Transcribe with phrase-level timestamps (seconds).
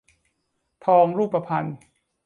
[0.85, 1.65] ทองรูปพรรณ